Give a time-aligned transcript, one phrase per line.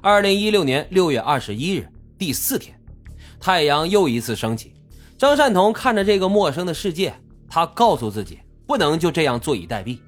[0.00, 2.78] 二零一六年六月二十一日，第四天，
[3.40, 4.72] 太阳又一次升起。
[5.18, 7.12] 张善同看着这个陌生的世界，
[7.48, 9.98] 他告诉自己不能就这样坐以待毙。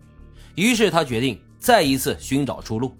[0.54, 2.96] 于是他决定再一次寻找出路。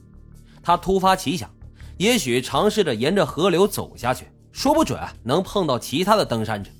[0.64, 1.48] 他突发奇想，
[1.96, 6.72] 也许尝试着沿着河流走下去，说不准能碰到其他的登山者。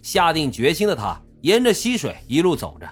[0.00, 2.88] 下定决心的他沿着溪水一路走着。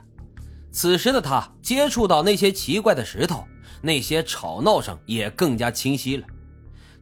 [0.71, 3.47] 此时的他接触到那些奇怪的石头，
[3.81, 6.27] 那些吵闹声也更加清晰了。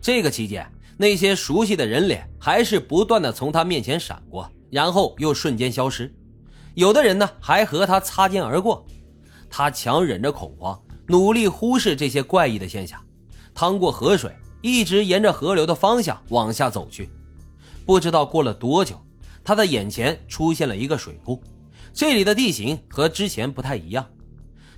[0.00, 6.12] 这个期间，那些熟悉的人脸还是不断的从他面前闪过，然后又瞬间消失。
[6.74, 8.86] 有的人呢，还和他擦肩而过。
[9.50, 13.02] 他强忍着恐慌，努力忽视这些怪异的现象，
[13.54, 14.30] 趟过河水，
[14.62, 17.08] 一直沿着河流的方向往下走去。
[17.84, 19.00] 不知道过了多久，
[19.42, 21.42] 他的眼前出现了一个水库。
[21.92, 24.06] 这里的地形和之前不太一样，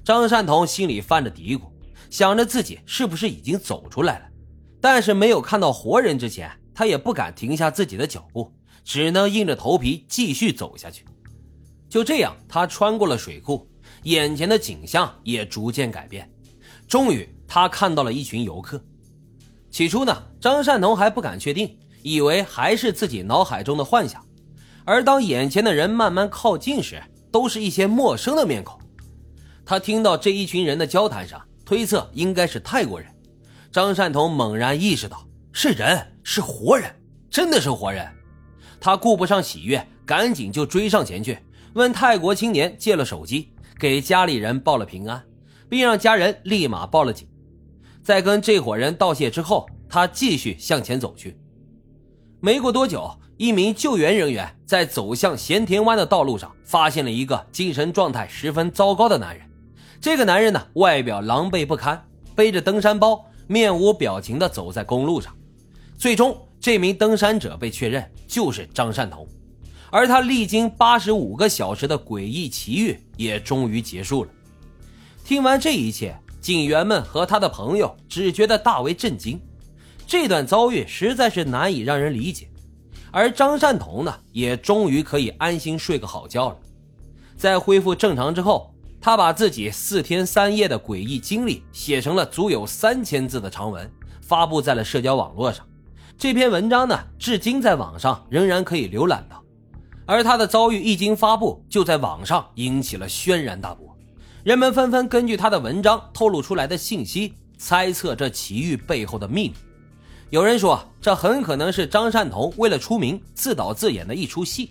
[0.02, 1.62] 张善同心里犯着嘀咕，
[2.08, 4.29] 想着自己是不是已经走出来了。
[4.80, 8.52] 但是没有看到活人之前，他也不敢停下自己的脚步，
[8.84, 11.04] 只能硬着头皮继续走下去。
[11.88, 13.68] 就这样，他穿过了水库，
[14.04, 16.30] 眼前的景象也逐渐改变。
[16.88, 18.82] 终于，他看到了一群游客。
[19.70, 24.24] 起初呢，张善同还不敢确定，以为还是自己脑海中的幻想。
[24.84, 28.80] 而当眼前的人慢慢靠近时，都是一些陌生的面孔。
[29.64, 33.08] 他听到这一群人的交谈声，推测应该是泰国人。
[33.72, 36.90] 张善同猛然意识到是人，是活人，
[37.30, 38.06] 真的是活人。
[38.80, 41.38] 他顾不上喜悦，赶紧就追上前去，
[41.74, 45.22] 问泰国青年借了手机，给家里人报了平安，
[45.68, 47.28] 并让家人立马报了警。
[48.02, 51.38] 在跟这伙人道谢之后，他继续向前走去。
[52.40, 53.10] 没过多久。
[53.36, 59.42] 一名救援人员在走向咸田湾的道路上，发现了一个精神状态十分糟糕的男人。
[59.98, 65.36] 这个男人呢，外表狼狈不堪，背着登山包，面无表情地走在公路上。
[65.98, 69.26] 最终，这名登山者被确认就是张善同，
[69.90, 74.30] 而他历经八十五个小时的诡异奇遇也终于结束了。
[75.24, 79.40] 听完这一切，警员们和他的朋友只觉得大为震惊。
[80.06, 82.48] 这段遭遇实在是难以让人理解。
[83.10, 86.56] 而张善同呢，也终于可以安心睡个好觉了。
[87.36, 88.69] 在恢复正常之后，
[89.00, 93.90] 他把自己四天三夜的诡异经历写成了足有三千字的长文，
[94.20, 95.66] 发布在了社交网络上。
[96.18, 99.42] 这篇文章呢，至今在网上仍然可以浏览到。
[100.04, 103.96] 而他的遭遇一经发布，就在网上引起了轩然大波，
[104.44, 109.54] 人们纷纷根据他的文章透露出来的信息，猜测这奇遇背后的秘密。
[110.28, 114.70] 有人说，这很可能是张善同为了出名自导自演的一出戏，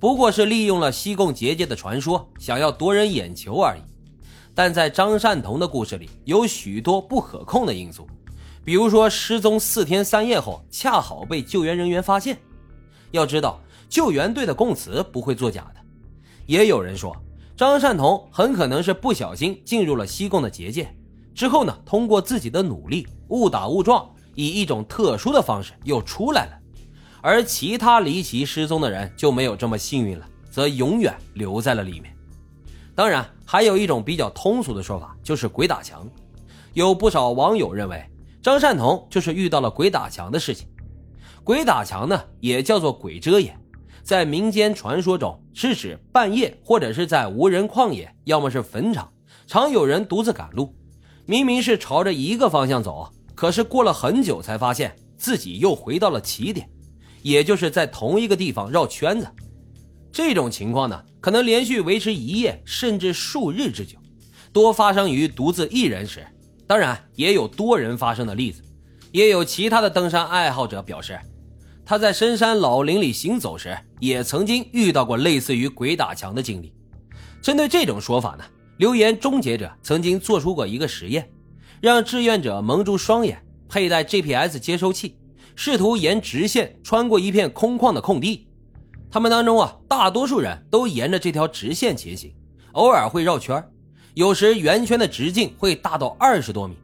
[0.00, 3.82] 不过是利用了西贡结界的传说，想要夺人眼球而已。
[4.54, 8.08] 但在张善同的故事里，有许多不可控的因素，
[8.64, 12.38] 比如说失踪四天三夜后，恰好被救援人员发现。
[13.10, 15.80] 要知道，救援队的供词不会作假的。
[16.46, 17.14] 也有人说，
[17.54, 20.96] 张善同很可能是不小心进入了西贡的结界，
[21.34, 24.10] 之后呢，通过自己的努力，误打误撞。
[24.34, 26.59] 以一种特殊的方式又出来了，
[27.22, 32.14] 而其他离奇失踪的人就没有这么幸运了，则永远留在了里面。
[32.94, 36.08] 当然，还有一种比较通俗的说法，就是鬼打墙。
[36.72, 38.04] 有不少网友认为
[38.42, 40.68] 张善同就是遇到了鬼打墙的事情。
[41.42, 43.58] 鬼打墙呢，也叫做鬼遮眼，
[44.02, 49.10] 在民间传说中是指半夜或者是在无人旷野，要么是坟场，
[49.46, 50.74] 常有人独自赶路，
[51.26, 53.10] 明明是朝着一个方向走。
[53.34, 56.68] 可是过了很久，才发现自己又回到了起点，
[57.22, 59.26] 也就是在同一个地方绕圈子。
[60.12, 63.96] 这种情况呢，可能连续维持一夜甚至数日之久，
[64.52, 66.26] 多发生于独自一人时。
[66.66, 68.62] 当然，也有多人发生的例子。
[69.12, 71.18] 也有其他的登山爱好者表示，
[71.84, 76.72] 他在深山老林里行走时，也曾经遇到过类似于鬼打墙的经历。
[77.42, 78.44] 针对这种说法呢，
[78.76, 81.28] 留言终结者曾经做出过一个实验。
[81.80, 85.16] 让志愿者蒙住双眼，佩戴 GPS 接收器，
[85.62, 88.46] 试图沿直线穿过一片空旷的空地。
[89.10, 92.32] 他们当中啊，大多数人都沿着这条直线前行，
[92.72, 93.62] 偶尔会绕圈
[94.14, 96.74] 有时圆圈的直径会大到二十多米。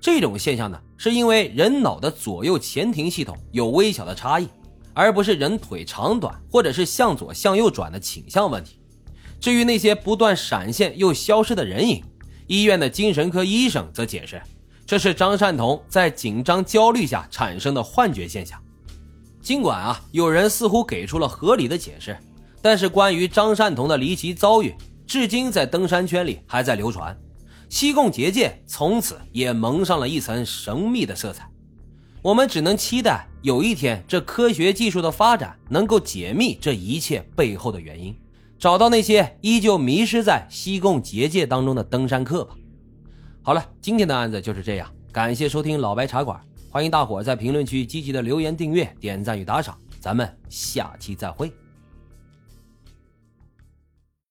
[0.00, 4.48] 这种现象呢，是因为人脑的左右前庭系统有微小的差异，
[4.94, 8.80] 而不是人腿长短或者是向左向右转的倾向问题。
[9.38, 12.02] 至于那些不断闪现又消失的人影，
[12.48, 14.42] 医院的精神科医生则解释，
[14.88, 18.58] 这是张善同在紧张焦虑下产生的幻觉现象。
[19.42, 22.16] 尽管啊，有人似乎给出了合理的解释，
[22.62, 24.74] 但是关于张善同的离奇遭遇，
[25.06, 27.14] 至今在登山圈里还在流传。
[27.68, 31.46] 西贡结界从此也蒙上了一层神秘的色彩。
[32.22, 38.16] 我们只能期待有一天，这科学技术的发展能够解密这一切背后的原因，
[38.58, 42.54] 找到那些依旧迷失在西贡结界当中的登山客吧。
[43.48, 51.50] 好了，今天的案子就是这样，感谢收听老白茶馆，欢迎大伙在评论区积极的留言、订阅、点赞与打赏，咱们下期再会。